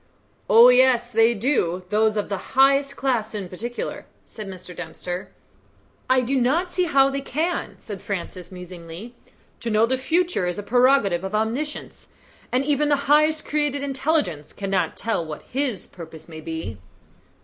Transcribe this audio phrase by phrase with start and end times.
[0.49, 4.75] "Oh, yes; they do those of the highest class in particular," said Mr.
[4.75, 5.29] Dempster.
[6.09, 9.13] "I do not see how they can," said Francis musingly.
[9.59, 12.07] "To know the future is a prerogative of Omniscience,
[12.51, 16.79] and even the highest created intelligence cannot tell what His purposes may be."